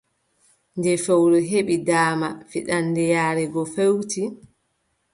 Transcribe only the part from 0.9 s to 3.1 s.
fowru heɓi daama, fiɗaande